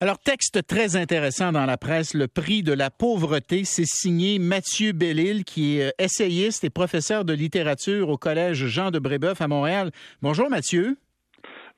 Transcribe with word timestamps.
Alors, 0.00 0.20
texte 0.20 0.64
très 0.64 0.94
intéressant 0.94 1.50
dans 1.50 1.66
la 1.66 1.76
presse, 1.76 2.14
le 2.14 2.28
prix 2.28 2.62
de 2.62 2.72
la 2.72 2.88
pauvreté, 2.88 3.64
c'est 3.64 3.84
signé 3.84 4.38
Mathieu 4.38 4.92
Bellil, 4.92 5.44
qui 5.44 5.78
est 5.78 5.88
euh, 5.88 5.90
essayiste 5.98 6.62
et 6.62 6.70
professeur 6.70 7.24
de 7.24 7.32
littérature 7.32 8.08
au 8.08 8.16
Collège 8.16 8.66
Jean 8.66 8.92
de 8.92 9.00
Brébeuf 9.00 9.40
à 9.40 9.48
Montréal. 9.48 9.90
Bonjour 10.22 10.48
Mathieu. 10.50 10.96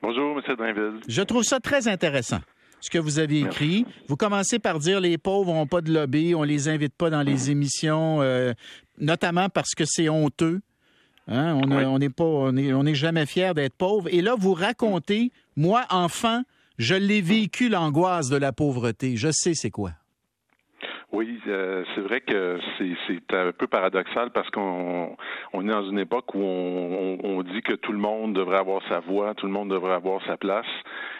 Bonjour, 0.02 0.36
M. 0.36 0.54
Drainville. 0.54 1.00
Je 1.08 1.22
trouve 1.22 1.44
ça 1.44 1.60
très 1.60 1.88
intéressant 1.88 2.40
ce 2.82 2.90
que 2.90 2.98
vous 2.98 3.20
avez 3.20 3.40
écrit. 3.40 3.86
Vous 4.08 4.16
commencez 4.16 4.58
par 4.58 4.80
dire 4.80 5.00
les 5.00 5.16
pauvres 5.16 5.54
n'ont 5.54 5.66
pas 5.66 5.80
de 5.80 5.90
lobby, 5.90 6.34
on 6.34 6.42
les 6.42 6.68
invite 6.68 6.94
pas 6.94 7.08
dans 7.08 7.22
les 7.22 7.50
émissions, 7.50 8.20
euh, 8.20 8.52
notamment 8.98 9.48
parce 9.48 9.74
que 9.74 9.84
c'est 9.86 10.10
honteux. 10.10 10.60
Hein? 11.26 11.58
On 11.64 11.98
n'est 11.98 12.10
pas, 12.10 12.24
on 12.24 12.54
est, 12.86 12.94
jamais 12.94 13.24
fier 13.24 13.54
d'être 13.54 13.76
pauvre. 13.76 14.08
Et 14.12 14.20
là, 14.20 14.34
vous 14.38 14.52
racontez, 14.52 15.32
moi, 15.56 15.86
enfant, 15.88 16.42
je 16.80 16.94
l'ai 16.94 17.20
vécu 17.20 17.68
l'angoisse 17.68 18.30
de 18.30 18.38
la 18.38 18.52
pauvreté. 18.52 19.16
Je 19.16 19.28
sais 19.30 19.52
c'est 19.52 19.70
quoi. 19.70 19.90
Oui, 21.12 21.40
euh, 21.48 21.84
c'est 21.94 22.00
vrai 22.02 22.20
que 22.20 22.58
c'est 22.78 23.34
un 23.34 23.50
peu 23.50 23.66
paradoxal 23.66 24.30
parce 24.30 24.48
qu'on 24.50 25.16
on 25.52 25.68
est 25.68 25.70
dans 25.70 25.90
une 25.90 25.98
époque 25.98 26.34
où 26.34 26.40
on, 26.40 27.42
dit 27.42 27.62
que 27.62 27.74
tout 27.74 27.90
le 27.90 27.98
monde 27.98 28.32
devrait 28.34 28.58
avoir 28.58 28.80
sa 28.88 29.00
voix, 29.00 29.34
tout 29.34 29.46
le 29.46 29.52
monde 29.52 29.70
devrait 29.70 29.94
avoir 29.94 30.24
sa 30.26 30.36
place. 30.36 30.66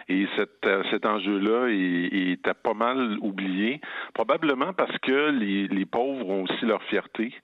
Et 0.09 0.27
cet, 0.37 0.65
euh, 0.65 0.85
cet 0.91 1.07
enjeu-là 1.07 1.69
est, 1.69 2.33
est, 2.33 2.55
pas 2.63 2.75
mal 2.75 3.19
oublié, 3.21 3.81
probablement 4.15 4.73
parce 4.73 4.97
que 4.99 5.31
les, 5.31 5.67
les 5.67 5.87
pauvres 5.87 6.29
ont 6.29 6.45
aussi 6.45 6.67
leur 6.67 6.83
fierté. 6.85 7.35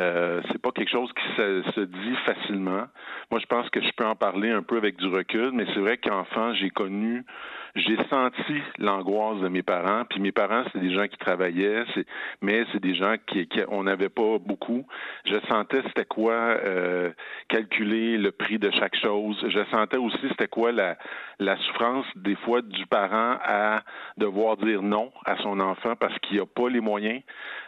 Euh, 0.00 0.40
c'est 0.50 0.60
pas 0.60 0.72
quelque 0.72 0.90
chose 0.90 1.10
qui 1.12 1.42
se, 1.42 1.80
dit 1.80 2.16
facilement. 2.26 2.86
Moi, 3.30 3.40
je 3.40 3.46
pense 3.46 3.70
que 3.70 3.80
je 3.80 3.90
peux 3.96 4.06
en 4.06 4.16
parler 4.16 4.50
un 4.50 4.62
peu 4.62 4.76
avec 4.76 4.96
du 4.96 5.06
recul, 5.06 5.50
mais 5.52 5.66
c'est 5.74 5.80
vrai 5.80 5.98
qu'enfant, 5.98 6.52
j'ai 6.54 6.70
connu 6.70 7.24
j'ai 7.74 7.96
senti 8.10 8.62
l'angoisse 8.78 9.40
de 9.40 9.48
mes 9.48 9.62
parents. 9.62 10.04
Puis 10.08 10.20
mes 10.20 10.32
parents, 10.32 10.64
c'est 10.72 10.80
des 10.80 10.92
gens 10.94 11.06
qui 11.06 11.16
travaillaient, 11.16 11.84
mais 12.40 12.64
c'est 12.72 12.82
des 12.82 12.94
gens 12.94 13.14
qui, 13.26 13.46
qui 13.48 13.60
on 13.68 13.84
n'avait 13.84 14.08
pas 14.08 14.38
beaucoup. 14.38 14.86
Je 15.24 15.36
sentais 15.48 15.82
c'était 15.86 16.04
quoi 16.04 16.32
euh, 16.32 17.10
calculer 17.48 18.18
le 18.18 18.30
prix 18.30 18.58
de 18.58 18.70
chaque 18.70 18.96
chose. 18.96 19.36
Je 19.48 19.64
sentais 19.70 19.96
aussi 19.96 20.28
c'était 20.28 20.48
quoi 20.48 20.72
la, 20.72 20.96
la 21.38 21.56
souffrance 21.58 22.06
des 22.16 22.36
fois 22.36 22.62
du 22.62 22.86
parent 22.86 23.38
à 23.42 23.82
devoir 24.18 24.56
dire 24.56 24.82
non 24.82 25.10
à 25.24 25.36
son 25.38 25.60
enfant 25.60 25.96
parce 25.96 26.18
qu'il 26.20 26.38
n'a 26.38 26.46
pas 26.46 26.68
les 26.68 26.80
moyens 26.80 27.22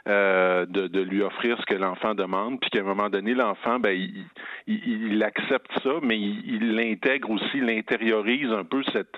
euh, 0.06 0.66
de, 0.66 0.86
de, 0.86 1.00
lui 1.00 1.22
offrir 1.22 1.58
ce 1.58 1.64
que 1.66 1.74
l'enfant 1.74 2.14
demande, 2.14 2.60
puis 2.60 2.68
qu'à 2.68 2.80
un 2.80 2.82
moment 2.82 3.08
donné, 3.08 3.32
l'enfant, 3.32 3.78
ben, 3.78 3.92
il, 3.92 4.26
il, 4.66 5.22
accepte 5.22 5.70
ça, 5.82 5.94
mais 6.02 6.18
il 6.18 6.74
l'intègre 6.74 7.30
aussi, 7.30 7.58
il 7.58 7.68
intériorise 7.68 8.50
un 8.50 8.64
peu 8.64 8.82
cette, 8.92 9.16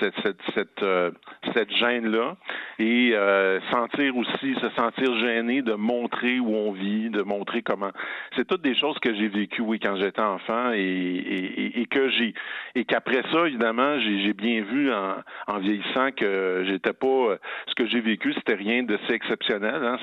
cette, 0.00 0.14
cette, 0.22 0.40
cette, 0.54 0.82
euh, 0.82 1.10
cette 1.54 1.70
gêne-là 1.70 2.36
et 2.78 3.12
euh, 3.14 3.60
sentir 3.70 4.16
aussi, 4.16 4.54
se 4.60 4.68
sentir 4.76 5.16
gêné 5.18 5.62
de 5.62 5.74
montrer 5.74 6.40
où 6.40 6.54
on 6.54 6.72
vit, 6.72 7.10
de 7.10 7.22
montrer 7.22 7.62
comment. 7.62 7.92
C'est 8.36 8.46
toutes 8.46 8.62
des 8.62 8.74
choses 8.74 8.98
que 8.98 9.14
j'ai 9.14 9.28
vécues, 9.28 9.62
oui, 9.62 9.80
quand 9.80 9.96
j'étais 9.96 10.20
enfant 10.20 10.72
et, 10.72 10.78
et, 10.78 11.80
et 11.80 11.86
que 11.86 12.10
j'ai 12.10 12.34
et 12.74 12.84
qu'après 12.84 13.22
ça, 13.32 13.46
évidemment, 13.46 13.98
j'ai 14.00 14.32
bien 14.34 14.62
vu 14.62 14.92
en, 14.92 15.16
en 15.46 15.58
vieillissant 15.58 16.10
que 16.12 16.64
j'étais 16.66 16.92
pas 16.92 17.36
ce 17.66 17.74
que 17.74 17.86
j'ai 17.86 18.00
vécu, 18.00 18.32
c'était 18.34 18.54
rien 18.54 18.82
de 18.82 18.98
si 19.06 19.12
exceptionnel. 19.14 19.82
Hein, 19.84 19.98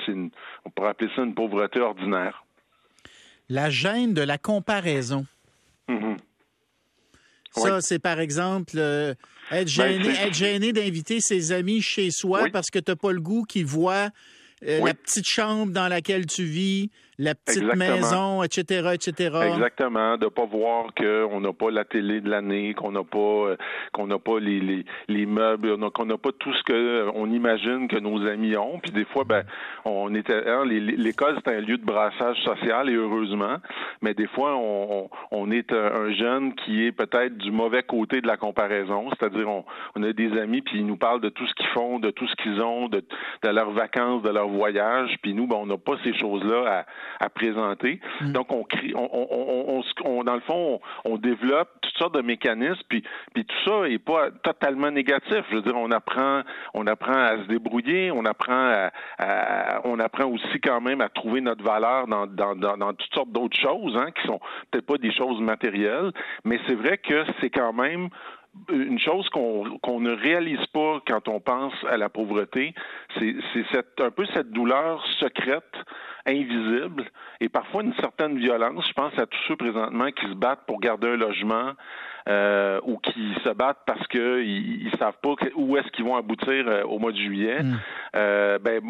on 0.64 0.70
pourrait 0.70 0.90
appeler 0.90 1.10
ça 1.14 1.22
une 1.22 1.34
pauvreté 1.34 1.80
ordinaire. 1.80 2.44
La 3.50 3.68
gêne 3.68 4.14
de 4.14 4.22
la 4.22 4.38
comparaison. 4.38 5.26
Mm-hmm. 5.88 6.16
Ça, 7.56 7.80
c'est 7.80 7.98
par 7.98 8.20
exemple 8.20 8.74
euh, 8.76 9.14
être 9.50 9.68
gêné, 9.68 10.04
ben, 10.04 10.14
être 10.14 10.34
gêné 10.34 10.72
d'inviter 10.72 11.20
ses 11.20 11.52
amis 11.52 11.82
chez 11.82 12.10
soi 12.10 12.44
parce 12.52 12.70
que 12.70 12.78
tu 12.78 12.90
n'as 12.90 12.96
pas 12.96 13.12
le 13.12 13.20
goût 13.20 13.42
qu'ils 13.42 13.66
voient 13.66 14.10
euh, 14.66 14.84
la 14.84 14.94
petite 14.94 15.26
chambre 15.26 15.72
dans 15.72 15.88
laquelle 15.88 16.26
tu 16.26 16.44
vis, 16.44 16.90
la 17.20 17.34
petite 17.34 17.74
maison, 17.76 18.42
etc., 18.42 18.90
etc. 18.94 19.38
Exactement, 19.54 20.16
de 20.16 20.26
pas 20.26 20.46
voir 20.46 20.86
qu'on 20.94 21.40
n'a 21.40 21.52
pas 21.52 21.70
la 21.70 21.84
télé 21.84 22.20
de 22.20 22.30
l'année, 22.30 22.74
qu'on 22.74 22.92
n'a 22.92 23.04
pas 23.04 23.18
euh, 23.18 23.56
qu'on 23.92 24.06
n'a 24.06 24.18
pas 24.18 24.40
les, 24.40 24.60
les, 24.60 24.84
les 25.08 25.26
meubles, 25.26 25.76
qu'on 25.92 26.06
n'a 26.06 26.18
pas 26.18 26.30
tout 26.38 26.52
ce 26.54 26.62
que 26.62 26.72
euh, 26.72 27.10
on 27.14 27.30
imagine 27.30 27.88
que 27.88 27.98
nos 27.98 28.26
amis 28.26 28.56
ont. 28.56 28.78
Puis 28.78 28.92
des 28.92 29.04
fois, 29.04 29.24
ben, 29.24 29.42
on 29.84 30.14
était 30.14 30.48
hein, 30.48 30.64
l'école 30.64 31.36
c'est 31.44 31.54
un 31.54 31.60
lieu 31.60 31.76
de 31.76 31.84
brassage 31.84 32.38
social 32.42 32.88
et 32.88 32.94
heureusement, 32.94 33.56
mais 34.02 34.14
des 34.14 34.26
fois 34.28 34.56
on, 34.56 35.10
on 35.30 35.50
est 35.50 35.72
un 35.72 36.12
jeune 36.12 36.54
qui 36.54 36.84
est 36.86 36.92
peut-être 36.92 37.36
du 37.36 37.50
mauvais 37.50 37.82
côté 37.82 38.20
de 38.20 38.26
la 38.26 38.36
comparaison, 38.36 39.08
c'est-à-dire 39.10 39.48
on, 39.48 39.64
on 39.94 40.02
a 40.02 40.12
des 40.12 40.38
amis 40.38 40.62
puis 40.62 40.78
ils 40.78 40.86
nous 40.86 40.96
parlent 40.96 41.20
de 41.20 41.28
tout 41.28 41.46
ce 41.46 41.54
qu'ils 41.54 41.68
font, 41.68 41.98
de 41.98 42.10
tout 42.10 42.26
ce 42.26 42.34
qu'ils 42.36 42.60
ont, 42.60 42.88
de, 42.88 43.04
de 43.42 43.48
leurs 43.48 43.70
vacances, 43.70 44.22
de 44.22 44.30
leurs 44.30 44.48
voyage, 44.48 45.16
puis 45.22 45.34
nous, 45.34 45.46
ben, 45.46 45.56
on 45.56 45.66
n'a 45.66 45.78
pas 45.78 45.96
ces 46.04 46.12
choses-là 46.14 46.80
à, 46.80 46.86
présenter. 47.34 48.00
Mm. 48.20 48.32
Donc, 48.32 48.52
on, 48.52 48.64
crie, 48.64 48.92
on, 48.94 49.82
on, 50.04 50.24
dans 50.24 50.34
le 50.34 50.40
fond, 50.40 50.80
on, 51.04 51.16
développe 51.18 51.68
toutes 51.82 51.96
sortes 51.96 52.14
de 52.14 52.22
mécanismes, 52.22 52.82
puis, 52.88 53.02
puis 53.34 53.44
tout 53.44 53.56
ça 53.64 53.88
est 53.88 53.98
pas 53.98 54.30
totalement 54.42 54.90
négatif. 54.90 55.44
Je 55.50 55.56
veux 55.56 55.62
dire, 55.62 55.76
on 55.76 55.90
apprend, 55.90 56.42
on 56.74 56.86
apprend 56.86 57.12
à 57.12 57.36
se 57.42 57.48
débrouiller, 57.48 58.10
on 58.10 58.24
apprend 58.24 58.90
à, 59.18 59.80
on 59.84 59.98
apprend 59.98 60.26
aussi 60.26 60.60
quand 60.62 60.80
même 60.80 61.00
à 61.00 61.08
trouver 61.08 61.40
notre 61.40 61.64
valeur 61.64 62.06
dans, 62.06 62.26
dans, 62.26 62.54
dans, 62.54 62.92
toutes 62.94 63.14
sortes 63.14 63.32
d'autres 63.32 63.58
choses, 63.58 63.96
hein, 63.96 64.10
qui 64.12 64.26
sont 64.26 64.40
peut-être 64.70 64.86
pas 64.86 64.98
des 64.98 65.12
choses 65.12 65.40
matérielles, 65.40 66.12
mais 66.44 66.58
c'est 66.66 66.74
vrai 66.74 66.98
que 66.98 67.24
c'est 67.40 67.50
quand 67.50 67.72
même 67.72 68.08
une 68.68 68.98
chose 68.98 69.28
qu'on 69.30 70.00
ne 70.00 70.12
réalise 70.12 70.64
pas 70.72 71.00
quand 71.06 71.28
on 71.28 71.40
pense 71.40 71.72
à 71.88 71.96
la 71.96 72.08
pauvreté, 72.08 72.74
c'est 73.18 73.34
un 74.00 74.10
peu 74.10 74.26
cette 74.34 74.50
douleur 74.50 75.04
secrète, 75.18 75.72
invisible, 76.26 77.04
et 77.40 77.48
parfois 77.48 77.82
une 77.82 77.94
certaine 77.94 78.38
violence. 78.38 78.84
Je 78.88 78.92
pense 78.92 79.18
à 79.18 79.26
tous 79.26 79.38
ceux 79.48 79.56
présentement 79.56 80.10
qui 80.10 80.26
se 80.26 80.34
battent 80.34 80.66
pour 80.66 80.80
garder 80.80 81.08
un 81.08 81.16
logement, 81.16 81.72
euh, 82.28 82.80
ou 82.84 82.98
qui 82.98 83.32
se 83.42 83.52
battent 83.54 83.80
parce 83.86 84.06
qu'ils 84.08 84.84
ne 84.84 84.98
savent 84.98 85.16
pas 85.22 85.34
où 85.56 85.76
est-ce 85.78 85.88
qu'ils 85.92 86.04
vont 86.04 86.16
aboutir 86.16 86.68
euh, 86.68 86.82
au 86.82 86.98
mois 86.98 87.12
de 87.12 87.16
juillet. 87.16 87.62
Mm. 87.62 87.80
Euh, 88.16 88.58
ben, 88.58 88.82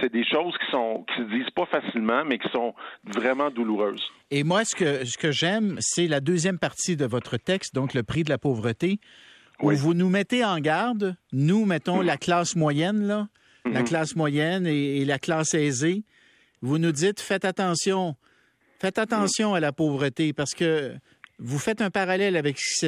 c'est 0.00 0.10
des 0.10 0.24
choses 0.24 0.54
qui 0.58 0.70
sont 0.70 1.04
qui 1.06 1.22
se 1.22 1.28
disent 1.28 1.50
pas 1.54 1.66
facilement, 1.66 2.24
mais 2.24 2.38
qui 2.38 2.48
sont 2.48 2.74
vraiment 3.04 3.50
douloureuses. 3.50 4.02
Et 4.30 4.42
moi, 4.42 4.64
ce 4.64 4.74
que 4.74 5.04
ce 5.04 5.18
que 5.18 5.32
j'aime, 5.32 5.76
c'est 5.80 6.08
la 6.08 6.20
deuxième 6.20 6.58
partie 6.58 6.96
de 6.96 7.04
votre 7.04 7.36
texte, 7.36 7.74
donc 7.74 7.92
le 7.92 8.02
prix 8.02 8.24
de 8.24 8.30
la 8.30 8.38
pauvreté, 8.38 9.00
où 9.60 9.70
vous 9.70 9.92
nous 9.92 10.08
mettez 10.08 10.44
en 10.44 10.58
garde. 10.58 11.14
Nous 11.32 11.66
mettons 11.66 12.00
la 12.00 12.16
classe 12.16 12.56
moyenne 12.56 13.06
là, 13.06 13.28
la 13.64 13.82
mm-hmm. 13.82 13.84
classe 13.84 14.16
moyenne 14.16 14.66
et, 14.66 15.04
la 15.04 15.18
classe 15.18 15.52
aisée. 15.52 16.04
Vous 16.62 16.78
nous 16.78 16.92
dites 16.92 17.20
faites 17.20 17.44
attention, 17.44 18.16
faites 18.80 18.98
attention 18.98 19.54
à 19.54 19.60
la 19.60 19.72
pauvreté 19.72 20.32
parce 20.32 20.54
que 20.54 20.94
vous 21.38 21.58
faites 21.58 21.80
un 21.80 21.90
parallèle 21.90 22.36
avec 22.36 22.58
ce 22.58 22.86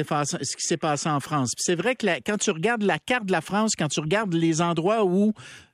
qui 0.55 0.67
s'est 0.67 0.77
passé, 0.77 1.09
en 1.09 1.19
France. 1.21 1.51
C'est 1.57 1.75
vrai 1.75 1.95
que 1.95 2.05
quand 2.25 2.37
tu 2.37 2.51
regardes 2.51 2.83
la 2.83 2.99
carte 2.99 3.25
de 3.25 3.31
la 3.31 3.41
France, 3.41 3.73
quand 3.77 3.87
tu 3.87 4.01
regardes 4.01 4.33
les 4.33 4.61
endroits 4.61 5.05
où 5.05 5.33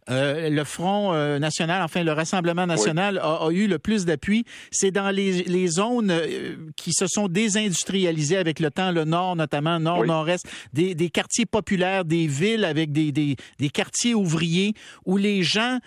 euh, 0.10 0.50
le 0.50 0.64
Front 0.64 1.14
euh, 1.14 1.40
national, 1.40 1.82
enfin 1.82 2.04
le 2.04 2.12
Rassemblement 2.12 2.66
national 2.66 3.20
a, 3.20 3.48
eu 3.52 3.68
le 3.68 3.80
plus 3.80 4.06
d'appui, 4.06 4.46
c'est 4.72 4.92
dans 4.92 5.10
les, 5.10 5.68
zones 5.68 6.12
euh, 6.12 6.56
qui 6.76 6.94
se 6.94 7.08
sont 7.08 7.28
désindustrialisées 7.28 8.38
avec 8.38 8.60
le 8.60 8.72
temps, 8.72 8.92
le 8.92 9.04
Nord 9.04 9.36
notamment, 9.36 9.80
Nord-Nord-Est, 9.80 10.46
des, 10.74 11.10
quartiers 11.10 11.46
populaires, 11.46 12.06
des 12.06 12.28
villes 12.28 12.66
avec 12.66 12.92
des, 12.92 13.12
des, 13.12 13.36
des 13.60 13.70
quartiers 13.70 14.14
ouvriers 14.14 14.74
où 15.06 15.18
les 15.18 15.44
gens 15.44 15.80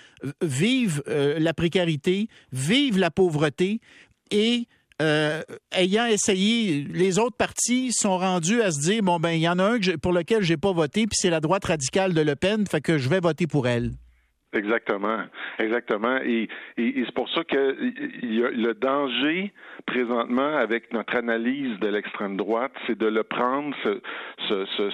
vivent 0.42 1.02
la 1.06 1.54
précarité, 1.54 2.28
vivent 2.52 2.98
la 2.98 3.10
pauvreté 3.10 3.80
et 4.30 4.66
euh, 5.00 5.42
ayant 5.72 6.04
essayé, 6.04 6.86
les 6.92 7.18
autres 7.18 7.36
partis 7.36 7.90
sont 7.90 8.18
rendus 8.18 8.60
à 8.60 8.70
se 8.70 8.80
dire 8.80 9.02
bon 9.02 9.18
ben 9.18 9.30
il 9.30 9.40
y 9.40 9.48
en 9.48 9.58
a 9.58 9.64
un 9.64 9.78
pour 10.02 10.12
lequel 10.12 10.42
j'ai 10.42 10.58
pas 10.58 10.72
voté, 10.72 11.06
puis 11.06 11.16
c'est 11.18 11.30
la 11.30 11.40
droite 11.40 11.64
radicale 11.64 12.12
de 12.12 12.20
Le 12.20 12.36
Pen, 12.36 12.66
fait 12.66 12.82
que 12.82 12.98
je 12.98 13.08
vais 13.08 13.20
voter 13.20 13.46
pour 13.46 13.66
elle. 13.66 13.92
Exactement, 14.52 15.20
exactement. 15.60 16.16
Et, 16.24 16.48
c'est 16.76 17.14
pour 17.14 17.28
ça 17.30 17.44
que 17.44 17.76
y 18.22 18.38
le 18.40 18.72
danger 18.74 19.52
présentement 19.86 20.56
avec 20.56 20.92
notre 20.92 21.14
analyse 21.16 21.78
de 21.78 21.86
l'extrême 21.86 22.36
droite, 22.36 22.72
c'est 22.86 22.98
de 22.98 23.06
le 23.06 23.22
prendre 23.22 23.76
ce, 23.84 24.00
ce, 24.48 24.66
ce, 24.66 24.90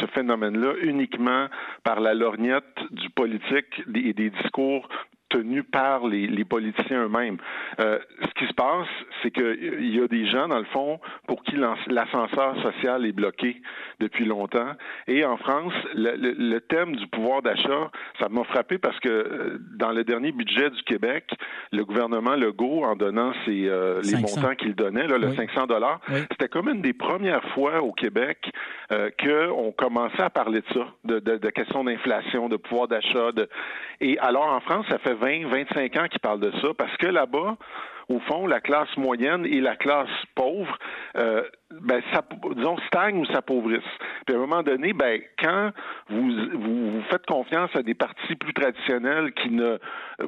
ce 0.00 0.06
phénomène-là 0.06 0.72
uniquement 0.80 1.48
par 1.82 2.00
la 2.00 2.14
lorgnette 2.14 2.64
du 2.92 3.10
politique 3.10 3.82
et 3.94 4.14
des 4.14 4.30
discours 4.30 4.88
tenu 5.34 5.64
par 5.64 6.06
les, 6.06 6.26
les 6.26 6.44
politiciens 6.44 7.04
eux-mêmes. 7.04 7.38
Euh, 7.80 7.98
ce 8.22 8.34
qui 8.38 8.46
se 8.46 8.54
passe, 8.54 8.86
c'est 9.22 9.32
qu'il 9.32 9.94
y 9.94 10.00
a 10.00 10.06
des 10.06 10.26
gens, 10.26 10.46
dans 10.48 10.58
le 10.58 10.64
fond, 10.66 11.00
pour 11.26 11.42
qui 11.42 11.56
l'ascenseur 11.56 12.56
social 12.62 13.04
est 13.04 13.12
bloqué 13.12 13.60
depuis 14.00 14.24
longtemps. 14.24 14.72
Et 15.08 15.24
en 15.24 15.36
France, 15.36 15.72
le, 15.94 16.14
le, 16.16 16.60
thème 16.60 16.94
du 16.96 17.06
pouvoir 17.08 17.42
d'achat, 17.42 17.90
ça 18.20 18.28
m'a 18.28 18.44
frappé 18.44 18.78
parce 18.78 18.98
que 19.00 19.08
euh, 19.08 19.58
dans 19.76 19.90
le 19.90 20.04
dernier 20.04 20.30
budget 20.30 20.70
du 20.70 20.82
Québec, 20.82 21.30
le 21.72 21.84
gouvernement 21.84 22.36
Legault, 22.36 22.84
en 22.84 22.94
donnant 22.94 23.32
ses, 23.44 23.68
euh, 23.68 24.00
les 24.02 24.16
montants 24.16 24.54
qu'il 24.54 24.74
donnait, 24.74 25.06
là, 25.06 25.18
le 25.18 25.34
500 25.34 25.66
dollars, 25.66 26.00
c'était 26.30 26.48
comme 26.48 26.68
une 26.68 26.80
des 26.80 26.92
premières 26.92 27.44
fois 27.54 27.82
au 27.82 27.92
Québec 27.92 28.50
euh, 28.92 29.10
qu'on 29.20 29.72
commençait 29.72 30.22
à 30.22 30.30
parler 30.30 30.60
de 30.60 30.74
ça, 30.74 30.86
de, 31.04 31.18
de, 31.18 31.38
de 31.38 31.50
questions 31.50 31.82
d'inflation, 31.82 32.48
de 32.48 32.56
pouvoir 32.56 32.88
d'achat. 32.88 33.32
De... 33.32 33.48
Et 34.00 34.18
alors 34.18 34.46
en 34.46 34.60
France, 34.60 34.86
ça 34.88 34.98
fait 34.98 35.14
20, 35.24 35.48
25 35.48 35.96
ans 35.96 36.08
qu'ils 36.08 36.20
parlent 36.20 36.40
de 36.40 36.52
ça 36.60 36.68
parce 36.76 36.96
que 36.98 37.06
là-bas, 37.06 37.56
au 38.08 38.20
fond, 38.20 38.46
la 38.46 38.60
classe 38.60 38.94
moyenne 38.96 39.46
et 39.46 39.60
la 39.60 39.76
classe 39.76 40.08
pauvre, 40.34 40.78
euh, 41.16 41.42
ben, 41.70 42.02
ça, 42.12 42.22
disons, 42.56 42.76
stagnent 42.86 43.18
ou 43.18 43.26
s'appauvrissent. 43.26 43.82
Puis 44.26 44.34
à 44.34 44.38
un 44.38 44.40
moment 44.40 44.62
donné, 44.62 44.92
ben, 44.92 45.20
quand 45.38 45.70
vous, 46.08 46.30
vous, 46.54 47.02
faites 47.10 47.26
confiance 47.26 47.70
à 47.74 47.82
des 47.82 47.94
partis 47.94 48.34
plus 48.36 48.52
traditionnels 48.52 49.32
qui 49.32 49.50
ne, 49.50 49.78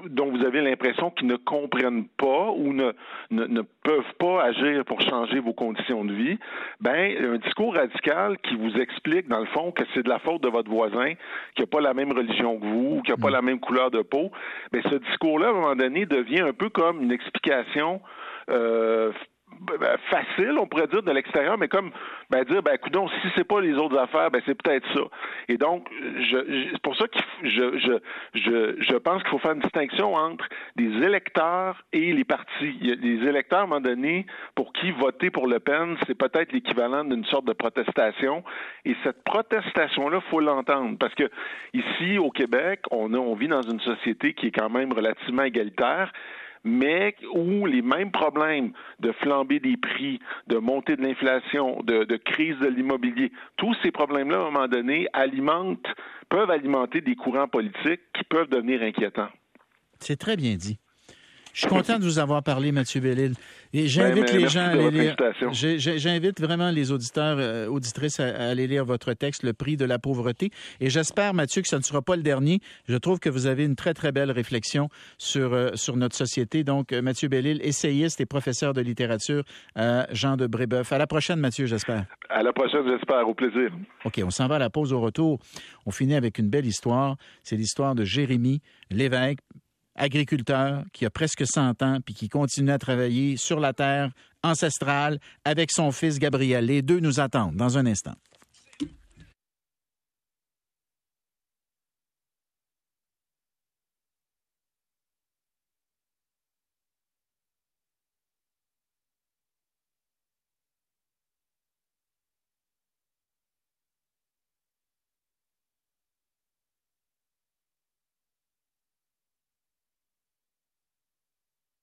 dont 0.08 0.30
vous 0.30 0.44
avez 0.44 0.62
l'impression 0.62 1.10
qu'ils 1.10 1.26
ne 1.26 1.36
comprennent 1.36 2.06
pas 2.16 2.50
ou 2.50 2.72
ne, 2.72 2.92
ne, 3.30 3.62
peuvent 3.82 4.14
pas 4.18 4.44
agir 4.44 4.84
pour 4.84 5.00
changer 5.02 5.38
vos 5.40 5.52
conditions 5.52 6.04
de 6.04 6.12
vie, 6.12 6.38
ben, 6.80 7.32
un 7.34 7.36
discours 7.36 7.74
radical 7.74 8.38
qui 8.38 8.56
vous 8.56 8.74
explique, 8.76 9.28
dans 9.28 9.40
le 9.40 9.46
fond, 9.46 9.72
que 9.72 9.84
c'est 9.94 10.02
de 10.02 10.08
la 10.08 10.18
faute 10.18 10.42
de 10.42 10.48
votre 10.48 10.70
voisin, 10.70 11.12
qui 11.54 11.62
n'a 11.62 11.66
pas 11.66 11.80
la 11.80 11.94
même 11.94 12.12
religion 12.12 12.58
que 12.58 12.64
vous, 12.64 13.02
qui 13.02 13.10
n'a 13.10 13.16
pas 13.16 13.28
mm. 13.28 13.34
la 13.34 13.42
même 13.42 13.60
couleur 13.60 13.90
de 13.90 14.02
peau, 14.02 14.30
ben, 14.72 14.82
ce 14.90 14.96
discours-là, 14.96 15.48
à 15.48 15.50
un 15.50 15.54
moment 15.54 15.76
donné, 15.76 16.06
devient 16.06 16.40
un 16.40 16.52
peu 16.52 16.70
comme 16.70 17.02
une 17.02 17.12
explication 17.12 18.00
euh, 18.50 19.12
ben, 19.60 19.96
facile, 20.10 20.58
on 20.58 20.66
pourrait 20.66 20.86
dire, 20.88 21.02
de 21.02 21.12
l'extérieur, 21.12 21.56
mais 21.56 21.68
comme 21.68 21.90
ben, 22.30 22.44
dire, 22.44 22.62
ben, 22.62 22.74
écoutons, 22.74 23.08
si 23.08 23.28
c'est 23.36 23.44
pas 23.46 23.60
les 23.60 23.74
autres 23.74 23.96
affaires, 23.96 24.30
ben, 24.30 24.42
c'est 24.44 24.60
peut-être 24.60 24.86
ça. 24.92 25.02
Et 25.48 25.56
donc, 25.56 25.88
je, 26.18 26.70
c'est 26.72 26.82
pour 26.82 26.96
ça 26.96 27.06
que 27.06 27.18
je, 27.42 27.78
je, 27.78 27.92
je, 28.34 28.76
je 28.78 28.96
pense 28.96 29.22
qu'il 29.22 29.30
faut 29.30 29.38
faire 29.38 29.52
une 29.52 29.60
distinction 29.60 30.14
entre 30.14 30.46
des 30.76 30.90
électeurs 31.04 31.82
et 31.92 32.12
les 32.12 32.24
partis. 32.24 32.76
Il 32.80 33.26
électeurs, 33.26 33.60
à 33.60 33.62
un 33.62 33.66
moment 33.66 33.80
donné, 33.80 34.26
pour 34.54 34.72
qui 34.72 34.90
voter 34.90 35.30
pour 35.30 35.46
Le 35.46 35.58
Pen, 35.58 35.96
c'est 36.06 36.16
peut-être 36.16 36.52
l'équivalent 36.52 37.04
d'une 37.04 37.24
sorte 37.24 37.46
de 37.46 37.52
protestation. 37.52 38.44
Et 38.84 38.94
cette 39.04 39.22
protestation-là, 39.24 40.20
faut 40.30 40.40
l'entendre. 40.40 40.96
Parce 40.98 41.14
que 41.14 41.30
ici, 41.72 42.18
au 42.18 42.30
Québec, 42.30 42.80
on, 42.90 43.14
a, 43.14 43.18
on 43.18 43.34
vit 43.34 43.48
dans 43.48 43.62
une 43.62 43.80
société 43.80 44.34
qui 44.34 44.48
est 44.48 44.58
quand 44.58 44.70
même 44.70 44.92
relativement 44.92 45.44
égalitaire 45.44 46.12
mais 46.64 47.14
où 47.32 47.66
les 47.66 47.82
mêmes 47.82 48.10
problèmes 48.10 48.72
de 49.00 49.12
flambée 49.12 49.60
des 49.60 49.76
prix, 49.76 50.20
de 50.46 50.58
montée 50.58 50.96
de 50.96 51.02
l'inflation, 51.02 51.82
de, 51.82 52.16
crise 52.16 52.58
de 52.58 52.68
l'immobilier, 52.68 53.32
tous 53.56 53.74
ces 53.82 53.90
problèmes-là, 53.90 54.38
à 54.38 54.40
un 54.40 54.50
moment 54.50 54.68
donné, 54.68 55.06
alimentent, 55.12 55.86
peuvent 56.28 56.50
alimenter 56.50 57.00
des 57.00 57.16
courants 57.16 57.48
politiques 57.48 58.00
qui 58.14 58.24
peuvent 58.24 58.48
devenir 58.48 58.82
inquiétants. 58.82 59.30
C'est 60.00 60.16
très 60.16 60.36
bien 60.36 60.56
dit. 60.56 60.78
Je 61.56 61.62
suis 61.62 61.68
content 61.70 61.98
de 61.98 62.04
vous 62.04 62.18
avoir 62.18 62.42
parlé, 62.42 62.70
Mathieu 62.70 63.00
Bellil. 63.00 63.32
Et 63.72 63.88
j'invite 63.88 64.30
ben, 64.30 64.40
les 64.40 64.46
gens 64.46 64.60
à 64.60 64.72
aller 64.72 64.90
lire. 64.90 65.16
J'invite 65.52 66.38
vraiment 66.38 66.70
les 66.70 66.92
auditeurs, 66.92 67.38
euh, 67.38 67.66
auditrices 67.66 68.20
à, 68.20 68.50
aller 68.50 68.66
lire 68.66 68.84
votre 68.84 69.14
texte, 69.14 69.42
Le 69.42 69.54
prix 69.54 69.78
de 69.78 69.86
la 69.86 69.98
pauvreté. 69.98 70.50
Et 70.80 70.90
j'espère, 70.90 71.32
Mathieu, 71.32 71.62
que 71.62 71.68
ce 71.68 71.76
ne 71.76 71.80
sera 71.80 72.02
pas 72.02 72.14
le 72.14 72.22
dernier. 72.22 72.60
Je 72.86 72.96
trouve 72.98 73.20
que 73.20 73.30
vous 73.30 73.46
avez 73.46 73.64
une 73.64 73.74
très, 73.74 73.94
très 73.94 74.12
belle 74.12 74.30
réflexion 74.32 74.90
sur, 75.16 75.54
euh, 75.54 75.70
sur 75.76 75.96
notre 75.96 76.14
société. 76.14 76.62
Donc, 76.62 76.92
euh, 76.92 77.00
Mathieu 77.00 77.28
Bellil, 77.28 77.62
essayiste 77.62 78.20
et 78.20 78.26
professeur 78.26 78.74
de 78.74 78.82
littérature 78.82 79.42
à 79.74 80.08
Jean 80.12 80.36
de 80.36 80.46
Brébeuf. 80.46 80.92
À 80.92 80.98
la 80.98 81.06
prochaine, 81.06 81.40
Mathieu, 81.40 81.64
j'espère. 81.64 82.04
À 82.28 82.42
la 82.42 82.52
prochaine, 82.52 82.86
j'espère. 82.86 83.26
Au 83.26 83.32
plaisir. 83.32 83.70
OK, 84.04 84.20
on 84.22 84.30
s'en 84.30 84.46
va 84.46 84.56
à 84.56 84.58
la 84.58 84.68
pause 84.68 84.92
au 84.92 85.00
retour. 85.00 85.38
On 85.86 85.90
finit 85.90 86.16
avec 86.16 86.36
une 86.36 86.50
belle 86.50 86.66
histoire. 86.66 87.16
C'est 87.42 87.56
l'histoire 87.56 87.94
de 87.94 88.04
Jérémie 88.04 88.60
Lévesque, 88.90 89.38
agriculteur 89.96 90.84
qui 90.92 91.06
a 91.06 91.10
presque 91.10 91.44
100 91.46 91.82
ans 91.82 91.98
puis 92.04 92.14
qui 92.14 92.28
continue 92.28 92.70
à 92.70 92.78
travailler 92.78 93.36
sur 93.36 93.60
la 93.60 93.72
terre 93.72 94.10
ancestrale 94.42 95.18
avec 95.44 95.72
son 95.72 95.92
fils 95.92 96.18
Gabriel. 96.18 96.66
Les 96.66 96.82
deux 96.82 97.00
nous 97.00 97.20
attendent 97.20 97.56
dans 97.56 97.78
un 97.78 97.86
instant. 97.86 98.14